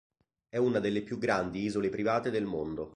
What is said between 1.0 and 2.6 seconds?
più grandi isole private del